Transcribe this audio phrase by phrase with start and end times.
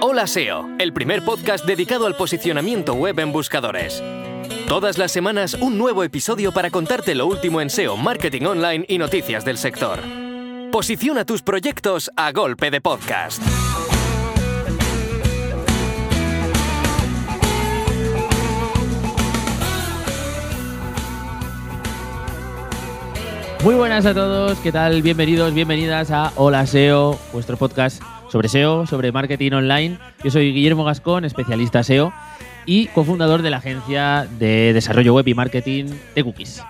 [0.00, 4.00] Hola SEO, el primer podcast dedicado al posicionamiento web en buscadores.
[4.68, 8.98] Todas las semanas un nuevo episodio para contarte lo último en SEO, marketing online y
[8.98, 9.98] noticias del sector.
[10.70, 13.42] Posiciona tus proyectos a golpe de podcast.
[23.64, 25.02] Muy buenas a todos, ¿qué tal?
[25.02, 29.98] Bienvenidos, bienvenidas a Hola SEO, vuestro podcast sobre SEO, sobre marketing online.
[30.22, 32.12] Yo soy Guillermo Gascón, especialista SEO
[32.66, 36.62] y cofundador de la agencia de desarrollo web y marketing de Cookies.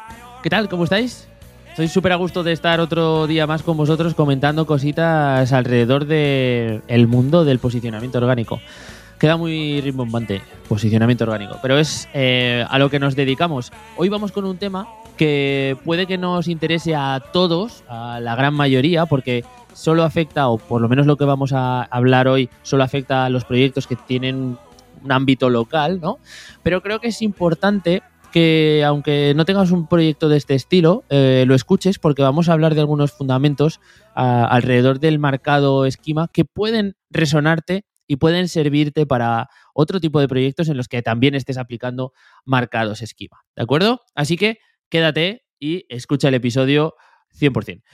[0.42, 0.68] ¿Qué tal?
[0.68, 1.28] ¿Cómo estáis?
[1.70, 6.82] Estoy súper a gusto de estar otro día más con vosotros comentando cositas alrededor del
[6.88, 8.60] el mundo del posicionamiento orgánico.
[9.18, 13.72] Queda muy rimbombante, posicionamiento orgánico, pero es eh, a lo que nos dedicamos.
[13.96, 14.86] Hoy vamos con un tema
[15.16, 19.44] que puede que nos interese a todos, a la gran mayoría, porque
[19.78, 23.30] solo afecta, o por lo menos lo que vamos a hablar hoy, solo afecta a
[23.30, 24.58] los proyectos que tienen
[25.04, 26.18] un ámbito local, ¿no?
[26.64, 31.44] Pero creo que es importante que aunque no tengas un proyecto de este estilo, eh,
[31.46, 33.80] lo escuches porque vamos a hablar de algunos fundamentos
[34.14, 40.68] alrededor del marcado esquema que pueden resonarte y pueden servirte para otro tipo de proyectos
[40.68, 42.12] en los que también estés aplicando
[42.44, 43.44] marcados esquema.
[43.54, 44.00] ¿De acuerdo?
[44.16, 46.96] Así que quédate y escucha el episodio
[47.38, 47.84] 100%.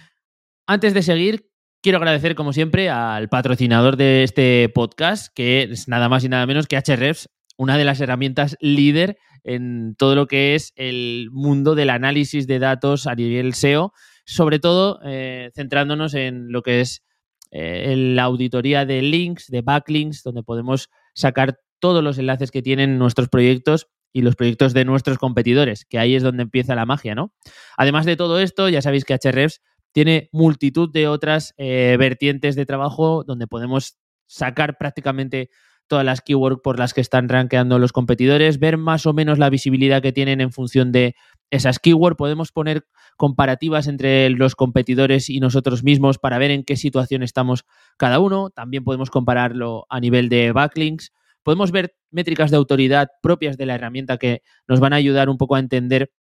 [0.66, 1.50] Antes de seguir,
[1.84, 6.46] quiero agradecer, como siempre, al patrocinador de este podcast, que es nada más y nada
[6.46, 11.74] menos que HREFs, una de las herramientas líder en todo lo que es el mundo
[11.74, 13.92] del análisis de datos a nivel SEO,
[14.24, 17.04] sobre todo eh, centrándonos en lo que es
[17.50, 22.96] eh, la auditoría de links, de backlinks, donde podemos sacar todos los enlaces que tienen
[22.96, 27.14] nuestros proyectos y los proyectos de nuestros competidores, que ahí es donde empieza la magia,
[27.14, 27.34] ¿no?
[27.76, 29.60] Además de todo esto, ya sabéis que HREFs
[29.94, 35.50] tiene multitud de otras eh, vertientes de trabajo donde podemos sacar prácticamente
[35.86, 39.50] todas las keywords por las que están rankeando los competidores, ver más o menos la
[39.50, 41.14] visibilidad que tienen en función de
[41.50, 42.16] esas keywords.
[42.16, 42.86] Podemos poner
[43.16, 47.64] comparativas entre los competidores y nosotros mismos para ver en qué situación estamos
[47.96, 48.50] cada uno.
[48.50, 51.12] También podemos compararlo a nivel de backlinks
[51.44, 55.36] podemos ver métricas de autoridad propias de la herramienta que nos van a ayudar un
[55.36, 56.10] poco a entender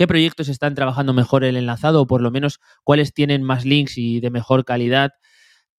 [0.00, 3.98] qué proyectos están trabajando mejor el enlazado o por lo menos cuáles tienen más links
[3.98, 5.10] y de mejor calidad.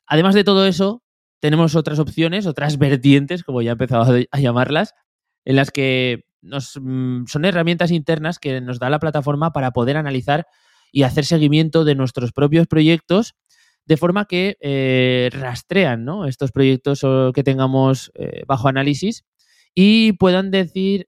[0.05, 1.01] Además de todo eso,
[1.39, 4.93] tenemos otras opciones, otras vertientes, como ya he empezado a llamarlas,
[5.43, 10.45] en las que mm, son herramientas internas que nos da la plataforma para poder analizar
[10.91, 13.33] y hacer seguimiento de nuestros propios proyectos
[13.87, 17.03] de forma que eh, rastrean estos proyectos
[17.33, 19.25] que tengamos eh, bajo análisis
[19.73, 21.07] y puedan decir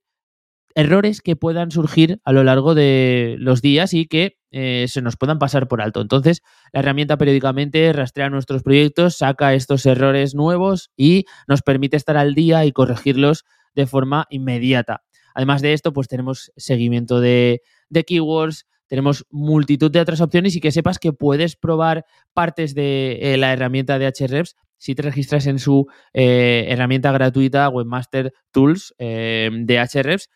[0.76, 5.18] errores que puedan surgir a lo largo de los días y que eh, se nos
[5.18, 6.02] puedan pasar por alto.
[6.02, 6.42] Entonces,
[6.72, 12.36] la herramienta periódicamente rastrea nuestros proyectos, saca estos errores nuevos y nos permite estar al
[12.36, 13.46] día y corregirlos
[13.76, 15.04] de forma inmediata.
[15.36, 17.62] Además de esto, pues tenemos seguimiento de,
[18.06, 23.38] keywords, tenemos multitud de otras opciones y que sepas que puedes probar partes de eh,
[23.38, 29.88] la herramienta de HREFs si te registras en su eh, herramienta gratuita Webmaster Tools de
[29.94, 30.30] HREFs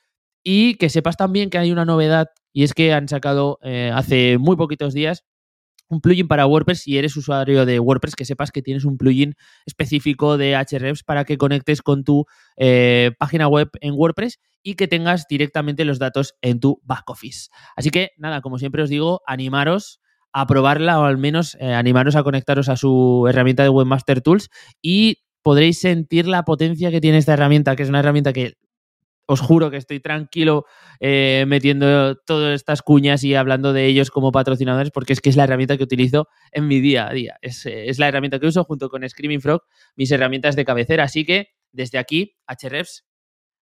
[0.50, 3.60] y que sepas también que hay una novedad y es que han sacado
[3.94, 5.26] hace muy poquitos días
[5.90, 9.36] un plugin para WordPress si eres usuario de WordPress, que sepas que tienes un plugin
[9.66, 12.26] específico de HREFs para que conectes con tu
[13.20, 17.50] página web en WordPress y que tengas directamente los datos en tu back office.
[17.76, 20.00] Así que nada, como siempre os digo, animaros
[20.32, 24.50] a probarla o al menos eh, animaros a conectaros a su herramienta de Webmaster Tools
[24.82, 28.54] y podréis sentir la potencia que tiene esta herramienta, que es una herramienta que
[29.28, 30.66] os juro que estoy tranquilo
[31.00, 35.36] eh, metiendo todas estas cuñas y hablando de ellos como patrocinadores porque es que es
[35.36, 37.38] la herramienta que utilizo en mi día a día.
[37.42, 39.62] Es, es la herramienta que uso junto con Screaming Frog,
[39.96, 41.04] mis herramientas de cabecera.
[41.04, 43.06] Así que desde aquí, HREFs,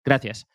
[0.05, 0.47] gracias.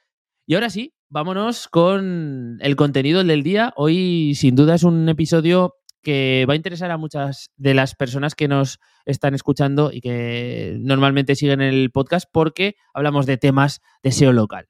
[0.48, 3.74] Y ahora sí, vámonos con el contenido del día.
[3.78, 8.36] Hoy sin duda es un episodio que va a interesar a muchas de las personas
[8.36, 14.12] que nos están escuchando y que normalmente siguen el podcast porque hablamos de temas de
[14.12, 14.68] SEO local.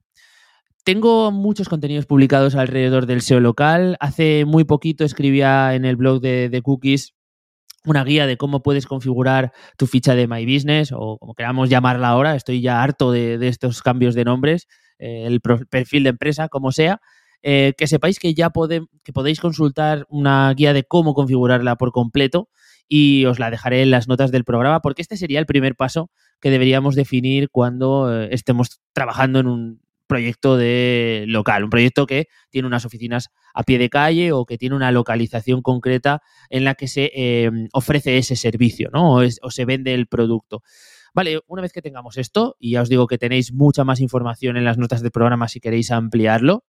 [0.85, 3.97] Tengo muchos contenidos publicados alrededor del SEO local.
[3.99, 7.15] Hace muy poquito escribía en el blog de, Cookies
[7.85, 12.09] una guía de cómo puedes configurar tu ficha de My Business o como queramos llamarla
[12.09, 12.35] ahora.
[12.35, 14.67] Estoy ya harto de estos cambios de nombres.
[14.99, 17.01] Eh, el perfil de empresa, como sea,
[17.41, 22.49] eh, que sepáis que ya podéis consultar una guía de cómo configurarla por completo
[22.88, 26.11] y os la dejaré en las notas del programa porque este sería el primer paso
[26.39, 32.27] que deberíamos definir cuando eh, estemos trabajando en un proyecto de local, un proyecto que
[32.49, 36.75] tiene unas oficinas a pie de calle o que tiene una localización concreta en la
[36.75, 39.15] que se ofrece ese servicio ¿no?
[39.15, 40.61] o, se vende el producto.
[41.13, 44.57] Vale, una vez que tengamos esto, y ya os digo que tenéis mucha más información
[44.57, 46.65] en las notas del programa si queréis ampliarlo,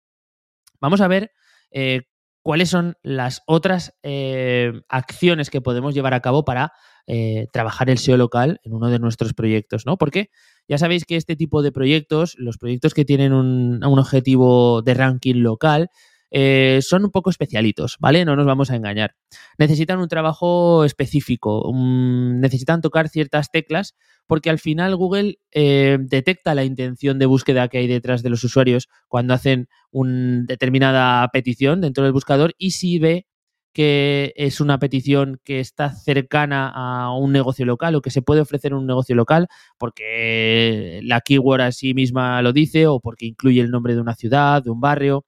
[0.79, 1.31] vamos a ver
[1.71, 2.03] eh,
[2.45, 6.73] cuáles son las otras eh, acciones que podemos llevar a cabo para
[7.07, 9.97] eh, trabajar el SEO local en uno de nuestros proyectos, ¿no?
[9.97, 10.29] Porque
[10.67, 14.93] ya sabéis que este tipo de proyectos, los proyectos que tienen un, un objetivo de
[14.93, 15.89] ranking local,
[16.37, 18.25] eh, son un poco especialitos, ¿vale?
[18.25, 19.15] No nos vamos a engañar.
[19.57, 23.95] Necesitan un trabajo específico, necesitan tocar ciertas teclas
[24.27, 28.43] porque al final Google eh, detecta la intención de búsqueda que hay detrás de los
[28.43, 33.27] usuarios cuando hacen una determinada petición dentro del buscador y si ve
[33.71, 38.41] que es una petición que está cercana a un negocio local o que se puede
[38.41, 39.47] ofrecer en un negocio local
[39.77, 44.61] porque la keyword así misma lo dice o porque incluye el nombre de una ciudad,
[44.61, 45.25] de un barrio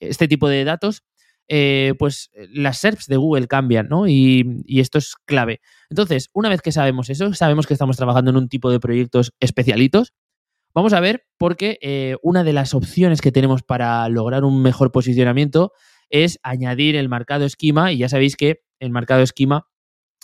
[0.00, 1.02] este tipo de datos,
[1.48, 4.06] eh, pues eh, las SERPs de Google cambian, ¿no?
[4.06, 5.60] Y, esto es clave.
[5.88, 9.32] Entonces, una vez que sabemos eso, sabemos que estamos trabajando en un tipo de proyectos
[9.40, 10.12] especialitos,
[10.74, 14.92] vamos a ver porque eh, una de las opciones que tenemos para lograr un mejor
[14.92, 15.72] posicionamiento
[16.10, 19.66] es añadir el marcado esquema y ya sabéis que el marcado esquema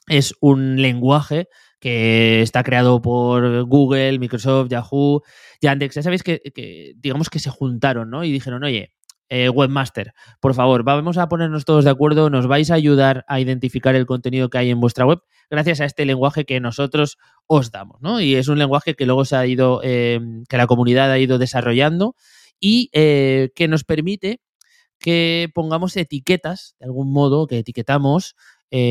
[0.09, 1.49] es un lenguaje
[1.81, 5.23] que está creado por Google, Microsoft, Yahoo,
[5.61, 5.95] Yandex.
[5.95, 8.25] Ya sabéis que, que digamos que se juntaron, ¿no?
[8.25, 8.95] Y dijeron, oye,
[9.29, 13.41] eh, webmaster, por favor, vamos a ponernos todos de acuerdo, nos vais a ayudar a
[13.41, 17.71] identificar el contenido que hay en vuestra web gracias a este lenguaje que nosotros os
[17.71, 18.21] damos, ¿no?
[18.21, 21.39] Y es un lenguaje que luego se ha ido, eh, que la comunidad ha ido
[21.39, 22.17] desarrollando
[22.61, 24.41] y eh, que nos permite
[24.99, 28.37] que pongamos etiquetas, de algún modo, que etiquetamos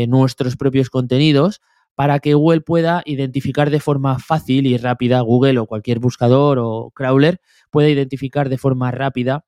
[0.08, 1.60] nuestros propios contenidos
[1.96, 6.92] para que Google pueda identificar de forma fácil y rápida, Google o cualquier buscador o
[6.92, 7.40] crawler
[7.70, 9.46] pueda identificar de forma rápida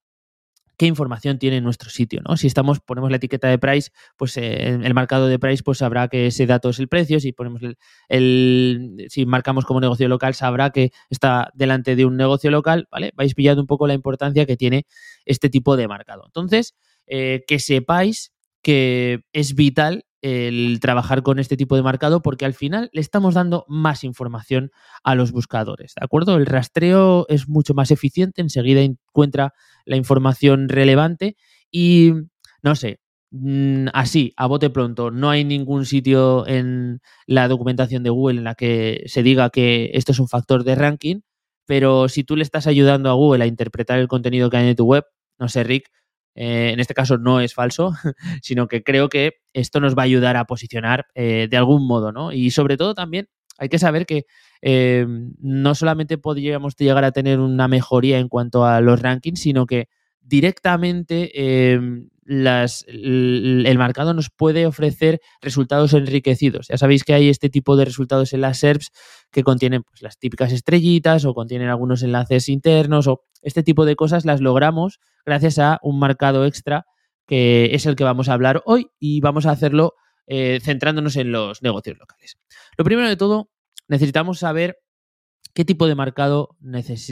[0.78, 2.38] qué información tiene nuestro sitio, ¿no?
[2.38, 6.08] Si estamos, ponemos la etiqueta de price, pues eh, el marcado de price, pues sabrá
[6.08, 7.20] que ese dato es el precio.
[7.20, 7.62] Si ponemos
[8.10, 13.12] el, si marcamos como negocio local, sabrá que está delante de un negocio local, ¿vale?
[13.16, 14.86] Vais pillando un poco la importancia que tiene
[15.26, 16.24] este tipo de marcado.
[16.26, 16.76] Entonces,
[17.08, 22.56] eh, que sepáis que es vital el trabajar con este tipo de marcado porque al
[22.56, 24.72] final le estamos dando más información
[25.04, 26.36] a los buscadores, ¿de acuerdo?
[26.36, 29.54] El rastreo es mucho más eficiente, enseguida encuentra
[29.86, 31.38] la información relevante
[31.70, 32.14] y
[32.64, 38.10] no sé, mm, así, a bote pronto, no hay ningún sitio en la documentación de
[38.10, 41.22] Google en la que se diga que esto es un factor de ranking,
[41.68, 44.76] pero si tú le estás ayudando a Google a interpretar el contenido que hay en
[44.76, 45.06] tu web,
[45.38, 45.92] no sé, Rick,
[46.36, 47.94] eh, en este caso no es falso,
[48.42, 52.12] sino que creo que esto nos va a ayudar a posicionar eh, de algún modo,
[52.12, 52.32] ¿no?
[52.32, 54.26] Y sobre todo también hay que saber que
[54.62, 55.06] eh,
[55.40, 59.88] no solamente podríamos llegar a tener una mejoría en cuanto a los rankings, sino que
[60.26, 61.32] directamente
[62.26, 66.68] las, el, marcado nos puede ofrecer resultados enriquecidos.
[66.68, 68.92] Ya sabéis que hay este tipo de resultados en las SERPs
[69.32, 73.96] que contienen pues, las típicas estrellitas o contienen algunos enlaces internos o este tipo de
[73.96, 76.86] cosas las logramos gracias a un marcado extra
[77.28, 79.94] que es el que vamos a hablar hoy y vamos a hacerlo
[80.28, 82.38] eh, centrándonos en los negocios locales.
[82.78, 83.52] Lo primero de todo,
[83.88, 84.80] necesitamos saber
[85.54, 86.58] qué tipo de marcado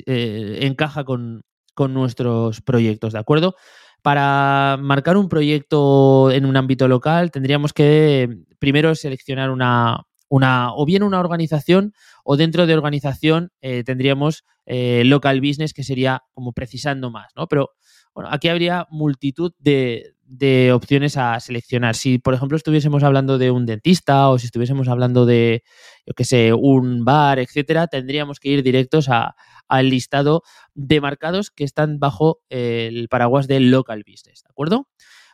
[0.06, 3.56] eh, encaja con, con nuestros proyectos, ¿de acuerdo?
[4.02, 8.30] Para marcar un proyecto en un ámbito local tendríamos que
[8.60, 11.94] primero seleccionar una, una o bien una organización
[12.24, 17.48] o dentro de organización eh, tendríamos eh, local business que sería como precisando más, ¿no?
[17.48, 17.72] Pero
[18.14, 21.96] bueno, aquí habría multitud de, de, opciones a seleccionar.
[21.96, 25.64] Si, por ejemplo, estuviésemos hablando de un dentista o si estuviésemos hablando de,
[26.06, 31.64] yo qué sé, un bar, etcétera, tendríamos que ir directos al listado de marcados que
[31.64, 34.88] están bajo el paraguas del local business, ¿de acuerdo?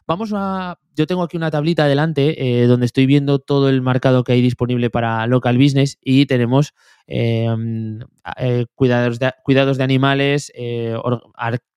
[0.10, 0.79] Vamos a.
[0.96, 4.41] Yo tengo aquí una tablita adelante eh, donde estoy viendo todo el marcado que hay
[4.41, 6.74] disponible para local business y tenemos
[7.05, 8.00] em,
[8.38, 10.98] eh, cuidados, de, cuidados de animales, eh,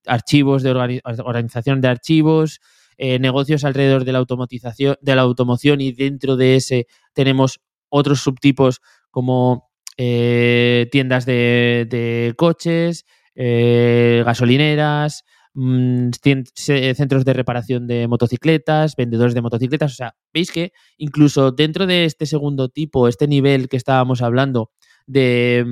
[0.07, 2.63] archivos de organización de archivos,
[2.99, 8.81] negocios alrededor de la automatización, de la automoción y dentro de ese tenemos otros subtipos
[9.11, 19.43] como eh, tiendas de, coches, eh, gasolineras, mm, centros de reparación de motocicletas, vendedores de
[19.43, 19.93] motocicletas.
[19.93, 24.71] O sea, veis que incluso dentro de este segundo tipo, este nivel que estábamos hablando
[25.07, 25.65] de,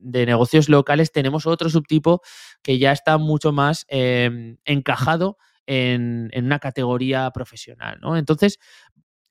[0.00, 2.22] negocios locales, tenemos otro subtipo
[2.62, 5.36] que ya está mucho más em, encajado
[5.68, 7.98] en, una categoría profesional.
[8.00, 8.16] ¿no?
[8.16, 8.58] Entonces,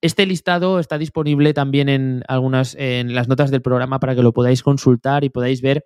[0.02, 4.32] este listado está disponible también en algunas en las notas del programa para que lo
[4.32, 5.86] podáis consultar y podáis ver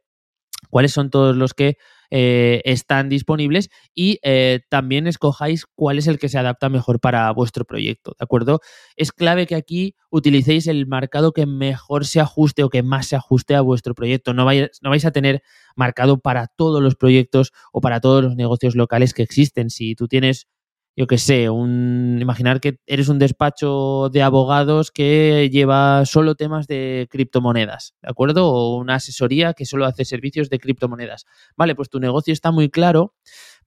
[0.70, 1.78] cuáles son todos los que
[2.12, 7.32] eh, están disponibles y eh, también escojáis cuál es el que se adapta mejor para
[7.32, 8.60] vuestro proyecto, ¿de acuerdo?
[8.98, 13.16] Es clave que aquí utilicéis el marcado que mejor se ajuste o que más se
[13.16, 14.34] ajuste a vuestro proyecto.
[14.34, 15.42] No vais, no vais a tener
[15.76, 19.70] marcado para todos los proyectos o para todos los negocios locales que existen.
[19.70, 20.48] Si tú tienes
[20.96, 26.68] yo qué sé, un, imaginar que eres un despacho de abogados que lleva solo temas
[26.68, 28.50] de criptomonedas, ¿de acuerdo?
[28.50, 31.26] O una asesoría que solo hace servicios de criptomonedas.
[31.56, 33.14] Vale, pues tu negocio está muy claro,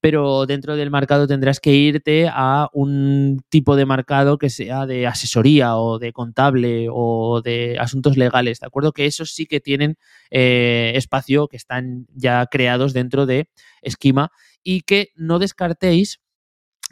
[0.00, 5.06] pero dentro del mercado tendrás que irte a un tipo de mercado que sea de
[5.06, 8.92] asesoría o de contable o de asuntos legales, ¿de acuerdo?
[8.92, 9.96] Que esos sí que tienen
[10.30, 13.48] eh, espacio, que están ya creados dentro de
[13.80, 14.30] Esquema
[14.62, 16.20] y que no descartéis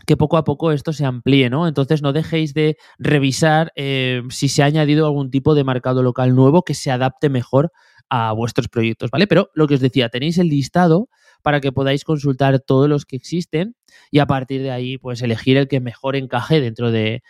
[0.07, 1.67] que poco a poco esto se amplíe, ¿no?
[1.69, 6.35] Entonces no dejéis de revisar eh, si se ha añadido algún tipo de mercado local
[6.35, 7.73] nuevo que se adapte mejor
[8.09, 9.27] a vuestros proyectos, ¿vale?
[9.27, 11.09] Pero lo que os decía, tenéis el listado
[11.43, 13.75] para que podáis consultar todos los que existen
[14.11, 17.23] y a partir de ahí, pues elegir el que mejor encaje dentro de,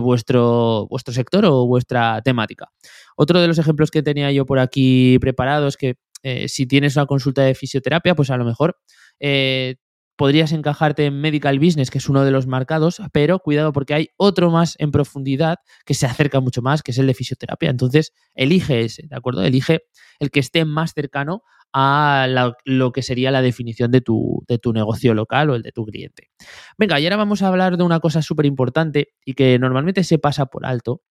[0.00, 2.68] vuestro, vuestro sector o vuestra temática.
[3.16, 6.96] Otro de los ejemplos que tenía yo por aquí preparado es que eh, si tienes
[6.96, 8.76] una consulta de fisioterapia, pues a lo mejor
[9.20, 9.76] eh,
[10.16, 14.08] podrías encajarte en medical business, que es uno de los marcados, pero cuidado porque hay
[14.16, 17.70] otro más en profundidad que se acerca mucho más, que es el de fisioterapia.
[17.70, 19.42] Entonces, elige ese, ¿de acuerdo?
[19.42, 19.82] Elige
[20.18, 21.42] el que esté más cercano
[21.72, 22.26] a
[22.64, 25.84] lo que sería la definición de tu, de tu negocio local o el de tu
[25.84, 26.30] cliente.
[26.78, 30.18] Venga, y ahora vamos a hablar de una cosa súper importante y que normalmente se
[30.18, 31.02] pasa por alto,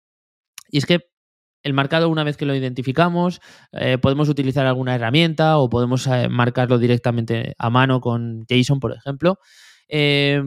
[0.69, 1.01] y es que
[1.65, 3.41] el marcado, una vez que lo identificamos,
[3.71, 8.93] eh, podemos utilizar alguna herramienta o podemos eh, marcarlo directamente a mano con JSON, por
[8.93, 9.39] ejemplo.
[9.89, 10.43] Eh,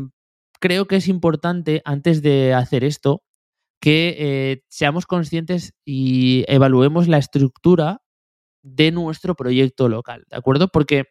[0.60, 3.25] creo que es importante, antes de hacer esto,
[3.80, 8.00] que seamos conscientes y evaluemos la estructura
[8.62, 10.68] de nuestro proyecto local, ¿de acuerdo?
[10.68, 11.04] Porque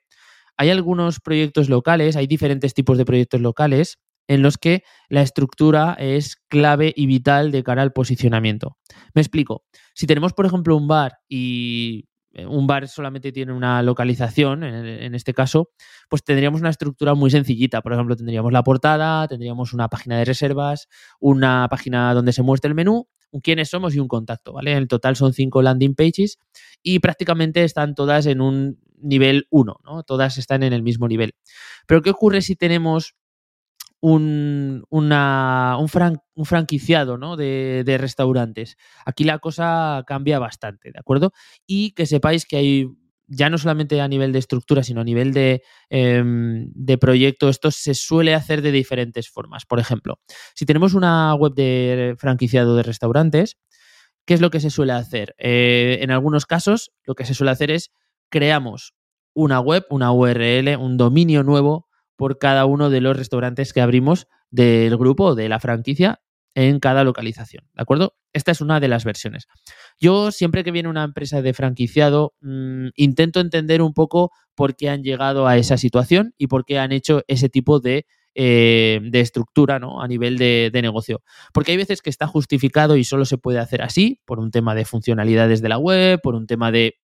[0.57, 5.95] hay algunos proyectos locales, hay diferentes tipos de proyectos locales en los que la estructura
[5.99, 8.77] es clave y vital de cara al posicionamiento.
[9.13, 9.63] Me explico.
[9.93, 15.15] Si tenemos, por ejemplo, un bar y eh, un bar solamente tiene una localización, en,
[15.15, 15.71] este caso,
[16.09, 17.81] pues tendríamos una estructura muy sencillita.
[17.81, 20.87] Por ejemplo, tendríamos la portada, tendríamos una página de reservas,
[21.19, 23.07] una página donde se muestra el menú,
[23.41, 24.71] quiénes somos y un contacto, ¿vale?
[24.71, 26.37] En el total son cinco landing pages
[26.83, 30.03] y prácticamente están todas en un nivel 1, ¿no?
[30.03, 31.33] Todas están en el mismo nivel.
[31.87, 33.15] Pero ¿qué ocurre si tenemos
[33.99, 35.89] un, una, un,
[36.35, 37.35] un franquiciado ¿no?
[37.35, 38.77] de, de, restaurantes.
[39.05, 41.31] Aquí la cosa cambia bastante, ¿de acuerdo?
[41.65, 42.87] Y que sepáis que hay,
[43.27, 47.71] ya no solamente a nivel de estructura, sino a nivel de, em, de proyecto, esto
[47.71, 49.65] se suele hacer de diferentes formas.
[49.65, 50.19] Por ejemplo,
[50.53, 53.57] si tenemos una web de franquiciado de restaurantes,
[54.25, 55.35] ¿qué es lo que se suele hacer?
[55.39, 57.91] Eh, en algunos casos, lo que se suele hacer es
[58.29, 58.93] creamos
[59.33, 61.86] una web, una URL, un dominio nuevo
[62.17, 66.21] por cada uno de los restaurantes que abrimos del grupo de la franquicia
[66.55, 68.15] en cada localización, ¿de acuerdo?
[68.33, 69.47] Esta es una de las versiones.
[69.99, 74.89] Yo siempre que viene una empresa de franquiciado mm, intento entender un poco por qué
[74.89, 79.21] han llegado a esa situación y por qué han hecho ese tipo de, eh, de
[79.21, 80.01] estructura ¿no?
[80.01, 81.21] a nivel de, de, negocio.
[81.53, 84.73] Porque hay veces que está justificado y solo se puede hacer así, por un tema
[84.73, 86.95] de funcionalidades de la web, por un tema de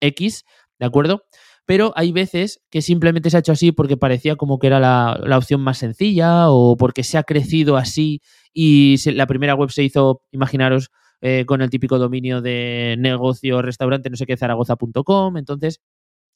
[0.00, 0.44] X,
[0.80, 1.22] ¿de acuerdo?
[1.68, 5.36] Pero hay veces que simplemente se ha hecho así porque parecía como que era la,
[5.36, 8.22] opción más sencilla o porque se ha crecido así
[8.54, 14.08] y la primera web se hizo, imaginaros, eh, con el típico dominio de negocio, restaurante,
[14.08, 15.36] no sé qué, zaragoza.com.
[15.36, 15.82] Entonces,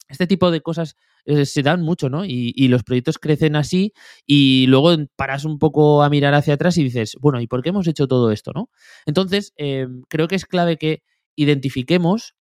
[0.07, 2.27] este tipo de cosas eh, se dan mucho, ¿no?
[2.27, 3.95] Y, los proyectos crecen así
[4.27, 7.71] y luego paras un poco a mirar hacia atrás y dices, bueno, ¿y por qué
[7.71, 8.69] hemos hecho todo esto, no?
[9.07, 11.03] Entonces, eh, creo que es clave que
[11.37, 12.35] identifiquemos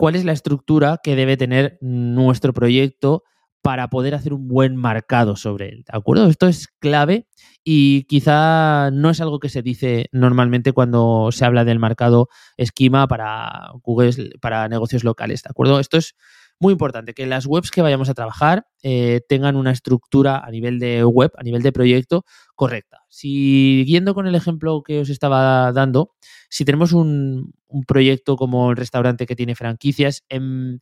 [0.00, 3.22] cuál es la estructura que debe tener nuestro proyecto
[3.60, 5.84] para poder hacer un buen marcado sobre él.
[5.86, 6.26] ¿De acuerdo?
[6.26, 7.28] Esto es clave
[7.62, 13.06] y quizá no es algo que se dice normalmente cuando se habla del marcado esquema
[13.08, 15.42] para Google, para negocios locales.
[15.42, 15.78] ¿De acuerdo?
[15.78, 16.14] Esto es
[16.60, 20.78] muy importante, que las webs que vayamos a trabajar eh, tengan una estructura a nivel
[20.78, 22.24] de web, a nivel de proyecto
[22.54, 23.02] correcta.
[23.08, 26.12] Siguiendo con el ejemplo que os estaba dando,
[26.50, 27.54] si tenemos un,
[27.86, 30.80] proyecto como el restaurante que tiene franquicias, em,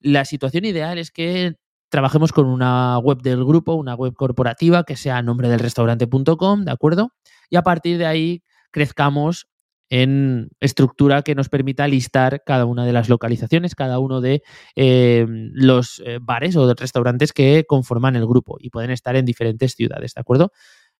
[0.00, 1.54] la situación ideal es que
[1.88, 6.70] trabajemos con una web del grupo, una web corporativa que sea nombre del restaurante.com, ¿de
[6.70, 7.12] acuerdo?
[7.48, 9.46] Y a partir de ahí crezcamos
[9.90, 14.42] en estructura que nos permita listar cada una de las localizaciones, cada uno de
[14.76, 19.74] eh, los eh, bares o restaurantes que conforman el grupo y pueden estar en diferentes
[19.74, 20.52] ciudades, ¿de acuerdo?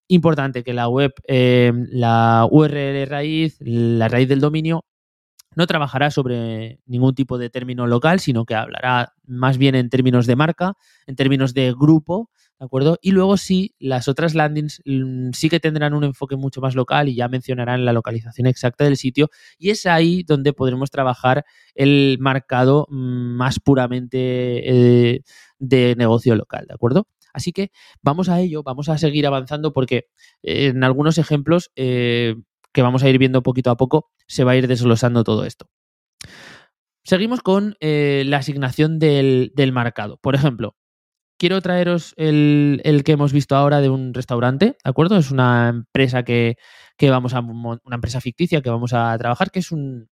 [0.07, 4.85] Importante que la web, eh, la URL raíz, la raíz del dominio,
[5.57, 10.27] no trabajará sobre ningún tipo de término local, sino que hablará más bien en términos
[10.27, 10.75] de marca,
[11.07, 12.99] en términos de grupo, ¿de acuerdo?
[13.03, 17.09] Y luego sí, las otras landings mm, sí que tendrán un enfoque mucho más local
[17.09, 21.45] y ya mencionarán la localización exacta del sitio y es ahí donde podremos trabajar
[21.75, 25.23] el marcado mm, más puramente eh,
[25.59, 27.09] de negocio local, ¿de acuerdo?
[27.33, 30.07] Así que vamos a ello, vamos a seguir avanzando porque
[30.43, 32.37] eh, en algunos ejemplos eh,
[32.75, 35.71] que vamos a ir viendo poquito a poco se va a ir desglosando todo esto.
[37.05, 40.19] Seguimos con la asignación del, del marcado.
[40.19, 40.77] Por ejemplo,
[41.39, 45.17] quiero traeros el, que hemos visto ahora de un restaurante, ¿de acuerdo?
[45.17, 46.57] Es una empresa que,
[46.97, 50.09] que vamos a, una empresa ficticia que vamos a trabajar, que es un,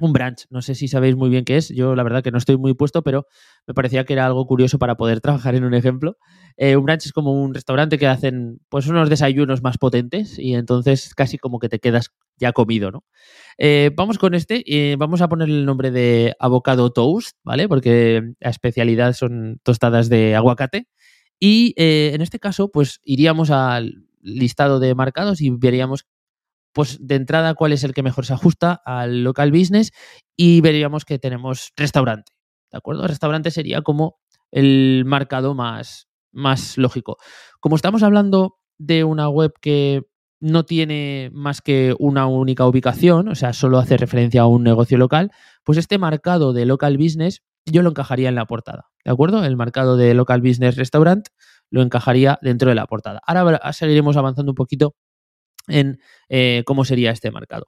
[0.00, 0.46] un branch.
[0.50, 1.68] No sé si sabéis muy bien qué es.
[1.68, 3.26] Yo la verdad que no estoy muy puesto, pero
[3.66, 6.16] me parecía que era algo curioso para poder trabajar en un ejemplo.
[6.56, 10.54] Eh, un branch es como un restaurante que hacen pues unos desayunos más potentes y
[10.54, 13.04] entonces casi como que te quedas ya comido, ¿no?
[13.58, 14.64] Eh, vamos con este
[14.96, 17.68] vamos a ponerle el nombre de avocado toast, ¿vale?
[17.68, 20.86] Porque la especialidad son tostadas de aguacate.
[21.40, 26.06] Y eh, en este caso, pues iríamos al listado de marcados y veríamos
[26.72, 29.92] pues de entrada cuál es el que mejor se ajusta al local business
[30.36, 32.32] y veríamos que tenemos restaurante,
[32.70, 33.06] ¿de acuerdo?
[33.06, 34.18] Restaurante sería como
[34.50, 37.16] el marcado más, más lógico.
[37.60, 40.02] Como estamos hablando de una web que
[40.40, 44.96] no tiene más que una única ubicación, o sea, solo hace referencia a un negocio
[44.96, 45.30] local,
[45.64, 49.44] pues este marcado de local business yo lo encajaría en la portada, ¿de acuerdo?
[49.44, 51.26] El marcado de local business restaurant
[51.70, 53.20] lo encajaría dentro de la portada.
[53.26, 54.94] Ahora seguiremos avanzando un poquito
[55.68, 55.98] en
[56.28, 57.66] eh, cómo sería este marcado.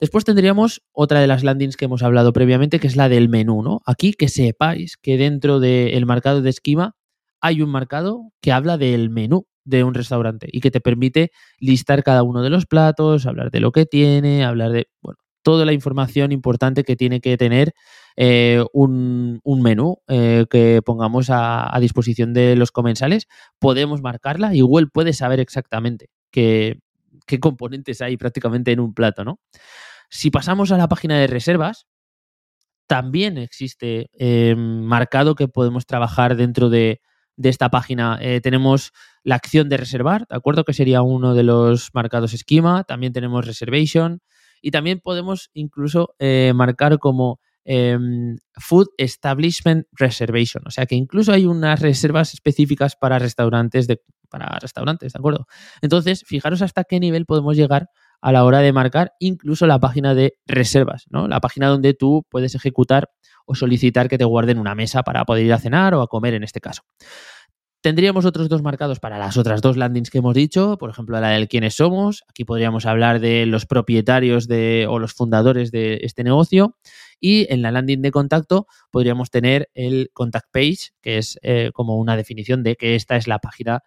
[0.00, 3.62] Después tendríamos otra de las landings que hemos hablado previamente, que es la del menú,
[3.62, 3.80] ¿no?
[3.86, 6.96] Aquí que sepáis que dentro del marcado de esquema
[7.40, 12.02] hay un marcado que habla del menú de un restaurante y que te permite listar
[12.02, 15.72] cada uno de los platos, hablar de lo que tiene, hablar de, bueno, toda la
[15.72, 17.74] información importante que tiene que tener
[18.16, 23.26] eh, un, menú eh, que pongamos a, a, disposición de los comensales,
[23.58, 26.80] podemos marcarla y Google puede saber exactamente que,
[27.26, 29.40] qué componentes hay prácticamente en un plato, ¿no?
[30.10, 31.86] Si pasamos a la página de reservas,
[32.86, 37.00] también existe eh, marcado que podemos trabajar dentro de,
[37.42, 38.18] esta página.
[38.20, 40.64] Eh, tenemos la acción de reservar, ¿de acuerdo?
[40.64, 42.84] Que sería uno de los marcados esquema.
[42.84, 44.20] También tenemos reservation.
[44.60, 50.62] Y también podemos incluso eh, marcar como Em, food Establishment Reservation.
[50.66, 55.46] O sea que incluso hay unas reservas específicas para restaurantes, de, para restaurantes, ¿de acuerdo?
[55.80, 57.88] Entonces, fijaros hasta qué nivel podemos llegar
[58.20, 61.26] a la hora de marcar incluso la página de reservas, ¿no?
[61.26, 63.10] La página donde tú puedes ejecutar
[63.46, 66.34] o solicitar que te guarden una mesa para poder ir a cenar o a comer
[66.34, 66.82] en este caso.
[67.84, 71.28] Tendríamos otros dos marcados para las otras dos landings que hemos dicho, por ejemplo, la
[71.28, 72.24] del quiénes somos.
[72.30, 76.78] Aquí podríamos hablar de los propietarios de, o los fundadores de este negocio.
[77.20, 81.98] Y en la landing de contacto podríamos tener el contact page, que es eh, como
[81.98, 83.82] una definición de que esta es la página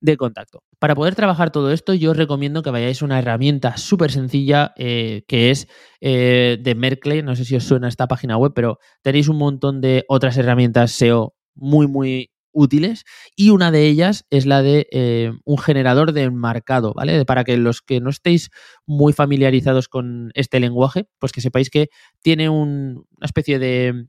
[0.00, 0.64] de contacto.
[0.80, 4.72] Para poder trabajar todo esto, yo os recomiendo que vayáis a una herramienta súper sencilla
[4.74, 5.68] eh, que es
[6.00, 7.22] eh, de Merkle.
[7.22, 10.90] No sé si os suena esta página web, pero tenéis un montón de otras herramientas
[10.90, 13.04] SEO muy, muy útiles
[13.36, 17.24] y una de ellas es la de eh, un generador de marcado, ¿vale?
[17.24, 18.50] Para que los que no estéis
[18.86, 21.90] muy familiarizados con este lenguaje, pues que sepáis que
[22.22, 24.08] tiene una especie de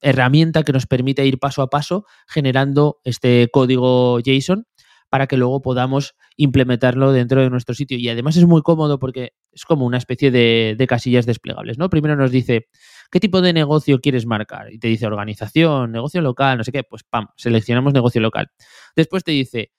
[0.00, 4.66] herramienta que nos permite ir paso a paso generando este código JSON
[5.12, 7.98] para que luego podamos implementarlo dentro de nuestro sitio.
[7.98, 11.90] Y además es muy cómodo porque es como una especie de, de casillas desplegables, ¿no?
[11.90, 12.68] Primero nos dice
[13.12, 14.72] ¿Qué tipo de negocio quieres marcar?
[14.72, 18.50] Y te dice organización, negocio local, no sé qué, pues pam, seleccionamos negocio local.
[18.96, 19.70] Después te dice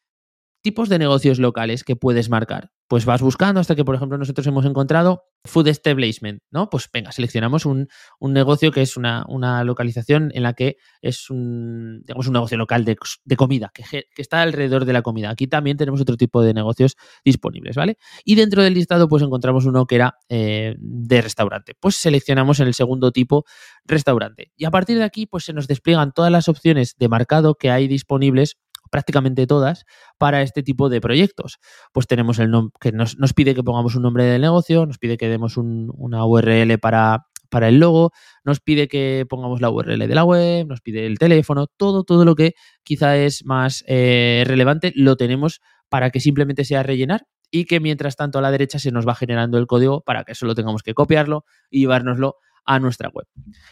[0.63, 2.71] tipos de negocios locales que puedes marcar.
[2.87, 6.69] Pues vas buscando hasta que, por ejemplo, nosotros hemos encontrado food establishment, ¿no?
[6.69, 7.89] Pues venga, seleccionamos un,
[8.21, 9.25] negocio que es una,
[9.63, 12.95] localización en la que es un, digamos, un negocio local de,
[13.35, 15.29] comida, que, está alrededor de la comida.
[15.31, 16.95] Aquí también tenemos otro tipo de negocios
[17.25, 17.97] disponibles, ¿vale?
[18.23, 21.75] Y dentro del listado, pues encontramos uno que era eh, de restaurante.
[21.77, 23.43] Pues seleccionamos en el segundo tipo
[23.85, 24.53] restaurante.
[24.55, 27.69] Y a partir de aquí, pues se nos despliegan todas las opciones de marcado que
[27.69, 28.57] hay disponibles
[28.93, 29.85] prácticamente todas,
[30.19, 31.57] para este tipo de proyectos.
[31.93, 35.27] Pues tenemos el que nos, pide que pongamos un nombre del negocio, nos pide que
[35.29, 38.11] demos una URL para, para el logo,
[38.43, 42.23] nos pide que pongamos la URL de la web, nos pide el teléfono, todo, todo
[42.23, 42.53] lo que
[42.83, 48.15] quizá es más eh, relevante lo tenemos para que simplemente sea rellenar y que mientras
[48.15, 50.93] tanto a la derecha se nos va generando el código para que solo tengamos que
[50.93, 53.25] copiarlo y llevárnoslo a nuestra web.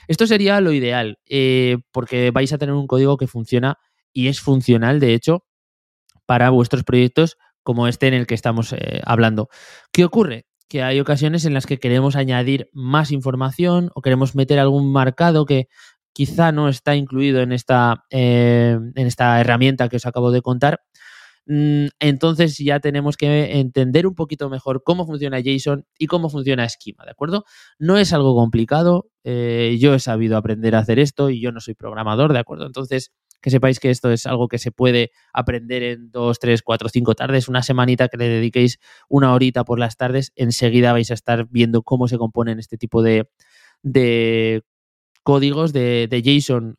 [0.08, 3.78] Esto sería lo ideal, eh, porque vais a tener un código que funciona
[4.14, 5.46] y es funcional, de hecho,
[6.26, 9.50] para vuestros proyectos como este en el que estamos eh, hablando.
[9.92, 10.46] ¿Qué ocurre?
[10.72, 15.46] que hay ocasiones en las que queremos añadir más información o queremos meter algún marcado
[15.46, 15.68] que
[16.14, 20.80] quizá no está incluido en esta, eh, en esta herramienta que os acabo de contar.
[21.46, 26.70] Mm, entonces ya tenemos que entender un poquito mejor cómo funciona JSON y cómo funciona
[26.70, 27.44] Schema, ¿de acuerdo?
[27.78, 31.60] No es algo complicado, eh, yo he sabido aprender a hacer esto y yo no
[31.60, 32.66] soy programador, ¿de acuerdo?
[32.66, 36.90] Entonces, que sepáis que esto es algo que se puede aprender en dos, tres, cuatro,
[36.90, 41.16] cinco tardes, una semanita que le dediquéis una horita por las tardes, enseguida vais a
[41.16, 43.30] estar viendo cómo se componen este tipo de,
[43.82, 44.64] de
[45.24, 46.76] códigos de, JSON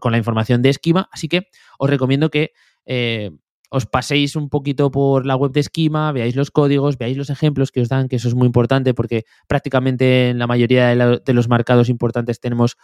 [0.00, 1.08] con la información de Esquima.
[1.12, 2.52] Así que os recomiendo que
[2.86, 3.30] eh,
[3.70, 7.70] os paséis un poquito por la web de Esquima, veáis los códigos, veáis los ejemplos
[7.70, 11.48] que os dan, que eso es muy importante porque prácticamente en la mayoría de, los
[11.48, 12.76] marcados importantes tenemos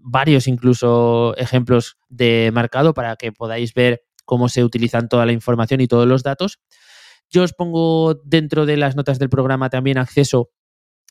[0.00, 5.80] varios incluso ejemplos de marcado para que podáis ver cómo se utilizan toda la información
[5.80, 6.60] y todos los datos.
[7.30, 10.50] Yo os pongo dentro de las notas del programa también acceso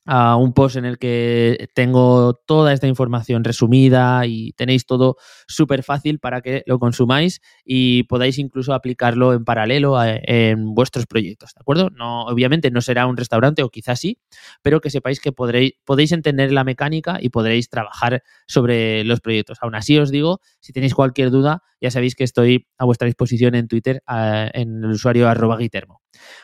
[0.08, 5.18] a un post en el que tengo toda esta información resumida y tenéis todo
[5.48, 11.54] súper fácil para que lo consumáis y podáis incluso aplicarlo en paralelo en vuestros proyectos,
[11.54, 11.90] ¿de acuerdo?
[11.90, 14.20] No, obviamente no será un restaurante o quizás sí,
[14.62, 19.58] pero que sepáis que podréis, podéis entender la mecánica y podréis trabajar sobre los proyectos.
[19.62, 23.56] Aún así os digo, si tenéis cualquier duda, ya sabéis que estoy a vuestra disposición
[23.56, 26.02] en Twitter en el usuario arroba guitermo.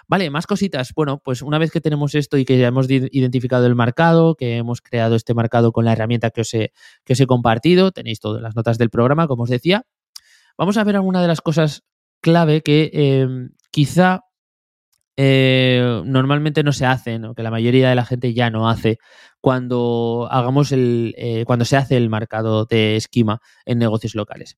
[0.07, 0.93] Vale, más cositas.
[0.95, 4.57] Bueno, pues una vez que tenemos esto y que ya hemos identificado el marcado, que
[4.57, 6.71] hemos creado este marcado con la herramienta que os he,
[7.05, 9.85] que compartido, tenéis todas las notas del programa, como os decía,
[10.57, 11.83] vamos a ver alguna de las cosas
[12.21, 14.21] clave que em, quizá
[15.15, 18.97] eh, normalmente no se hacen, o que la mayoría de la gente ya no hace
[19.41, 24.57] cuando hagamos el, eh, cuando se hace el marcado de esquema en negocios locales.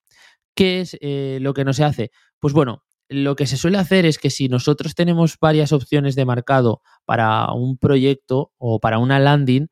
[0.56, 2.12] ¿Qué es eh, lo que no se hace?
[2.40, 6.26] Pues bueno, lo que se suele hacer es que si nosotros tenemos varias opciones de
[6.26, 9.68] marcado para un proyecto o para una landing,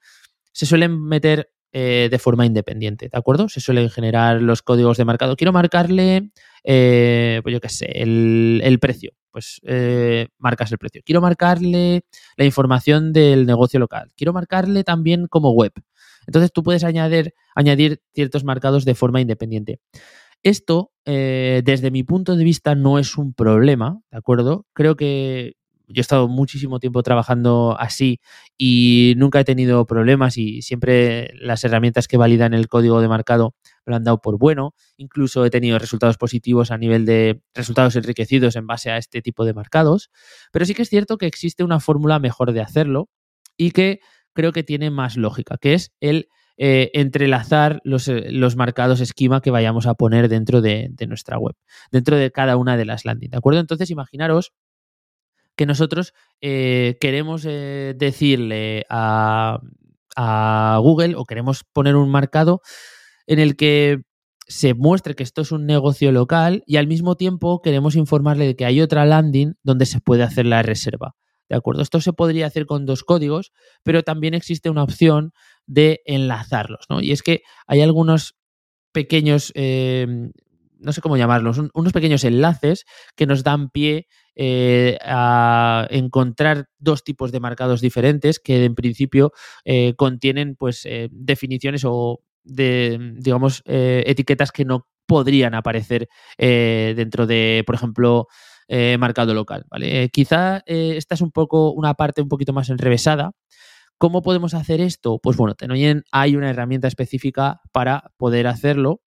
[0.52, 3.50] se suelen meter eh, de forma independiente, ¿de acuerdo?
[3.50, 5.36] Se suelen generar los códigos de marcado.
[5.36, 6.30] Quiero marcarle,
[6.64, 9.14] eh, pues yo qué sé, el, precio.
[9.32, 11.02] Pues eh, marcas el precio.
[11.04, 12.04] Quiero marcarle
[12.38, 14.12] la información del negocio local.
[14.16, 15.74] Quiero marcarle también como web.
[16.28, 19.80] Entonces tú puedes añadir, añadir ciertos marcados de forma independiente.
[20.44, 24.66] Esto, eh, desde mi punto de vista, no es un problema, ¿de acuerdo?
[24.74, 25.56] Creo que
[25.88, 28.20] yo he estado muchísimo tiempo trabajando así
[28.58, 33.56] y nunca he tenido problemas y siempre las herramientas que validan el código de marcado
[33.86, 34.74] lo han dado por bueno.
[34.98, 39.46] Incluso he tenido resultados positivos a nivel de resultados enriquecidos en base a este tipo
[39.46, 40.10] de marcados.
[40.52, 43.10] Pero sí que es cierto que existe una fórmula mejor de hacerlo
[43.58, 44.00] y que
[44.34, 49.42] creo que tiene más lógica, que es el eh, entrelazar los, eh, los, marcados esquema
[49.42, 51.56] que vayamos a poner dentro de, nuestra web,
[51.92, 53.60] dentro de cada una de las landing, ¿de acuerdo?
[53.60, 54.54] Entonces, imaginaros
[55.56, 59.60] que nosotros eh, queremos decirle a,
[60.16, 62.62] a Google o queremos poner un marcado
[63.28, 64.04] en el que
[64.48, 68.56] se muestre que esto es un negocio local y al mismo tiempo queremos informarle de
[68.56, 71.16] que hay otra landing donde se puede hacer la reserva.
[71.50, 71.82] ¿De acuerdo?
[71.82, 73.52] Esto se podría hacer con dos códigos,
[73.84, 75.34] pero también existe una opción
[75.66, 77.02] de enlazarlos, ¿no?
[77.02, 78.36] Y es que hay algunos
[78.94, 80.08] pequeños, eh,
[80.80, 87.04] no sé cómo llamarlos, unos pequeños enlaces que nos dan pie eh, a encontrar dos
[87.04, 89.32] tipos de marcados diferentes que en principio
[89.66, 97.76] eh, contienen pues definiciones o de, digamos, etiquetas que no podrían aparecer dentro de, por
[97.76, 98.28] ejemplo,
[98.98, 99.66] marcado local.
[99.70, 100.10] ¿vale?
[100.10, 103.32] quizá esta es un poco una parte un poquito más enrevesada,
[104.04, 105.20] ¿Cómo podemos hacer esto?
[105.24, 109.02] Pues bueno, Tenoyen hay una herramienta específica para poder hacerlo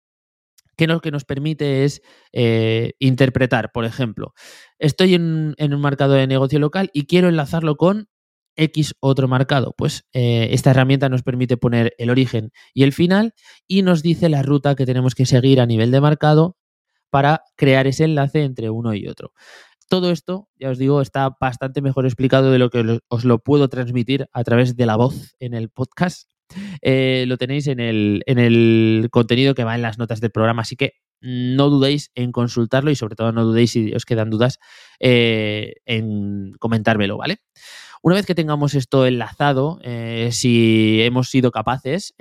[0.76, 4.34] que lo que nos permite es eh, interpretar, por ejemplo,
[4.80, 8.08] estoy en, un marcado de negocio local y quiero enlazarlo con
[8.56, 9.74] X otro marcado.
[9.78, 13.34] Pues eh, esta herramienta nos permite poner el origen y el final
[13.68, 16.56] y nos dice la ruta que tenemos que seguir a nivel de marcado
[17.14, 19.34] para crear ese enlace entre uno y otro.
[19.88, 23.68] Todo esto, ya os digo, está bastante mejor explicado de lo que os lo puedo
[23.68, 26.32] transmitir a través de la voz en el podcast.
[26.82, 30.64] Eh, lo tenéis en el, en el contenido que va en las notas del programa,
[30.64, 34.58] así que no dudéis en consultarlo y sobre todo no dudéis si os quedan dudas
[35.00, 37.42] eh, en comentármelo, ¿vale?
[38.02, 42.16] Una vez que tengamos esto enlazado, eh, si hemos sido capaces,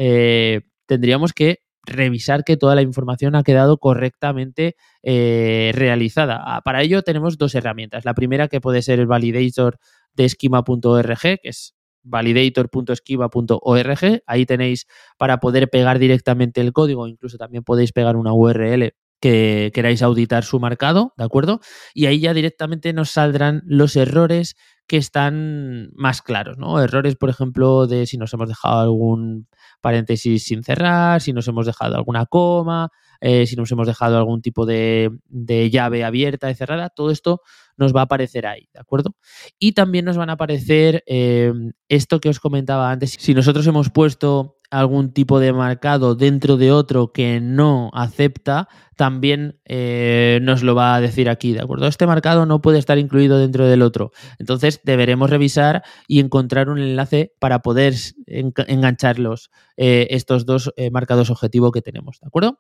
[0.87, 6.41] tendríamos que revisar que toda la información ha quedado correctamente eh, realizada.
[6.45, 8.05] Ah, para ello tenemos dos herramientas.
[8.05, 9.79] La primera que puede ser el validator
[10.15, 14.23] de esquema.org, que es validator.esquiva.org.
[14.27, 14.87] Ahí tenéis
[15.19, 20.43] para poder pegar directamente el código, incluso también podéis pegar una URL que queráis auditar
[20.43, 21.61] su marcado, ¿de acuerdo?
[21.95, 24.57] Y ahí ya directamente nos saldrán los errores
[24.89, 26.83] que están más claros, ¿no?
[26.83, 29.47] Errores, por ejemplo, de si nos hemos dejado algún
[29.83, 32.89] paréntesis sin cerrar, si nos hemos dejado alguna coma,
[33.21, 37.43] eh, si nos hemos dejado algún tipo de, llave abierta y cerrada, todo esto
[37.77, 39.15] nos va a aparecer ahí, ¿de acuerdo?
[39.59, 41.53] Y también nos van a aparecer eh,
[41.89, 46.73] esto que os comentaba antes, si nosotros hemos puesto algún tipo de marcado dentro de
[46.73, 51.87] otro que no acepta, también eh, nos lo va a decir aquí, ¿de acuerdo?
[51.87, 54.13] Este marcado no puede estar incluido dentro del otro.
[54.39, 57.95] Entonces deberemos revisar y encontrar un enlace para poder
[58.27, 62.59] engancharlos eh, estos dos eh, marcados objetivo que tenemos, ¿de acuerdo?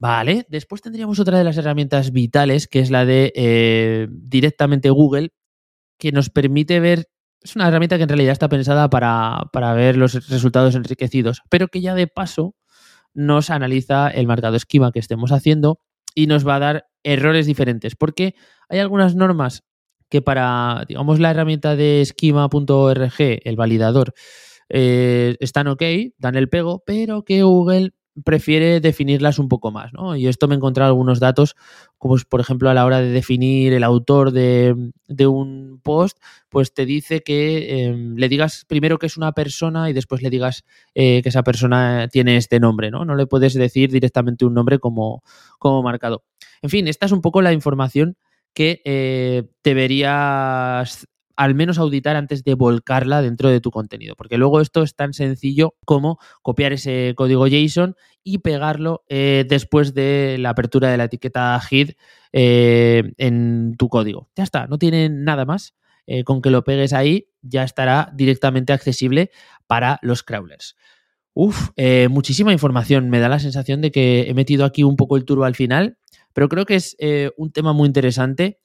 [0.00, 5.30] Vale, después tendríamos otra de las herramientas vitales, que es la de directamente Google,
[5.98, 7.08] que nos permite ver
[7.42, 11.80] es una herramienta que en realidad está pensada para, ver los resultados enriquecidos, pero que
[11.80, 12.54] ya de paso
[13.14, 15.80] nos analiza el marcado esquema que estemos haciendo
[16.14, 18.34] y nos va a dar errores diferentes, porque
[18.68, 19.62] hay algunas normas
[20.10, 24.14] que para, digamos, la herramienta de esquema.org, el validador,
[24.68, 25.82] eh, están ok,
[26.18, 27.92] dan el pego, pero que Google
[28.24, 30.16] prefiere definirlas un poco más, ¿no?
[30.16, 31.56] Y esto me he encontrado algunos datos,
[31.98, 34.74] como por ejemplo a la hora de definir el autor de,
[35.26, 39.92] un post, pues te dice que em, le digas primero que es una persona y
[39.92, 43.04] después le digas eh, que esa persona tiene este nombre, ¿no?
[43.04, 45.22] No le puedes decir directamente un nombre como,
[45.58, 46.24] como marcado.
[46.62, 48.16] En fin, esta es un poco la información
[48.54, 51.06] que eh, deberías
[51.38, 55.12] al menos auditar antes de volcarla dentro de tu contenido, porque luego esto es tan
[55.14, 61.04] sencillo como copiar ese código JSON y pegarlo eh, después de la apertura de la
[61.04, 61.92] etiqueta HID
[62.32, 64.28] eh, en tu código.
[64.34, 65.76] Ya está, no tiene nada más.
[66.10, 69.30] Eh, con que lo pegues ahí ya estará directamente accesible
[69.66, 70.74] para los crawlers.
[71.34, 71.68] Uf,
[72.08, 73.10] muchísima información.
[73.10, 75.98] Me da la sensación de que he metido aquí un poco el turbo al final,
[76.32, 76.96] pero creo que es
[77.36, 78.58] un tema muy interesante.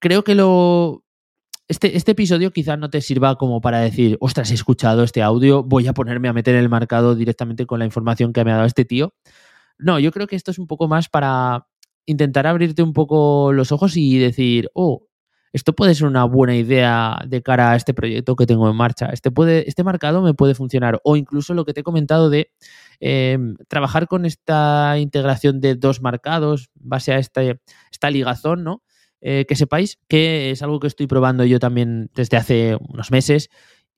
[0.00, 1.04] Creo que lo,
[1.68, 5.62] este, este, episodio quizás no te sirva como para decir, ostras, he escuchado este audio,
[5.62, 8.66] voy a ponerme a meter el marcado directamente con la información que me ha dado
[8.66, 9.14] este tío.
[9.78, 11.66] No, yo creo que esto es un poco más para
[12.06, 15.08] intentar abrirte un poco los ojos y decir, oh,
[15.52, 19.06] esto puede ser una buena idea de cara a este proyecto que tengo en marcha.
[19.12, 21.00] Este, puede, este marcado me puede funcionar.
[21.04, 22.50] O incluso lo que te he comentado de
[23.00, 28.82] em, trabajar con esta integración de dos marcados, base a este, esta ligazón, ¿no?
[29.20, 33.50] Eh, que sepáis que es algo que estoy probando yo también desde hace unos meses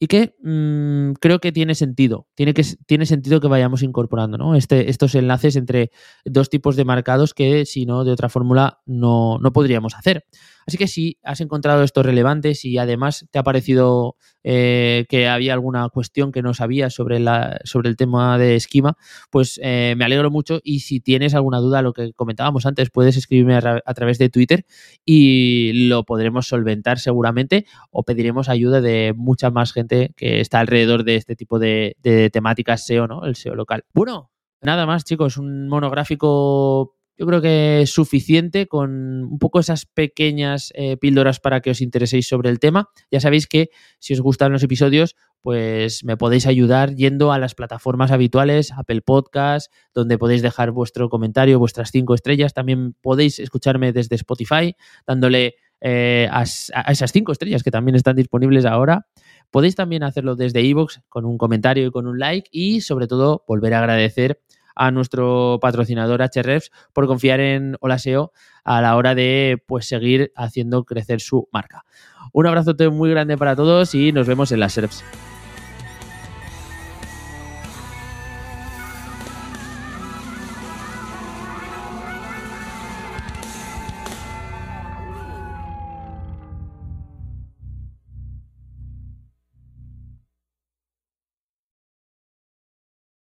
[0.02, 4.54] y que mm, creo que tiene sentido, tiene, que, tiene sentido que vayamos incorporando ¿no?
[4.54, 5.90] este, estos enlaces entre
[6.24, 10.24] dos tipos de marcados que si no de otra fórmula no, no podríamos hacer.
[10.66, 15.52] Así que si has encontrado esto relevante, y además te ha parecido eh, que había
[15.52, 18.96] alguna cuestión que no sabías sobre, la, sobre el tema de esquema,
[19.30, 23.16] pues eh, me alegro mucho y si tienes alguna duda, lo que comentábamos antes, puedes
[23.16, 24.64] escribirme a, través de Twitter
[25.04, 31.04] y lo podremos solventar seguramente o pediremos ayuda de mucha más gente que está alrededor
[31.04, 33.24] de este tipo de, de temáticas SEO, ¿no?
[33.24, 33.84] El SEO local.
[33.92, 34.30] Bueno,
[34.62, 40.72] Nada más, chicos, un monográfico yo creo que es suficiente con un poco esas pequeñas
[40.74, 42.88] eh, píldoras para que os intereséis sobre el tema.
[43.10, 47.54] Ya sabéis que si os gustan los episodios, pues me podéis ayudar yendo a las
[47.54, 52.54] plataformas habituales, Apple Podcast, donde podéis dejar vuestro comentario, vuestras cinco estrellas.
[52.54, 54.74] También podéis escucharme desde Spotify,
[55.06, 59.08] dándole eh, a, esas cinco estrellas que también están disponibles ahora.
[59.50, 63.44] Podéis también hacerlo desde iVoox con un comentario y con un like y sobre todo
[63.46, 64.40] volver a agradecer
[64.74, 68.32] a nuestro patrocinador HREFs por confiar en Olaseo
[68.64, 71.84] a la hora de pues, seguir haciendo crecer su marca.
[72.32, 75.04] Un abrazo muy grande para todos y nos vemos en las SERPs.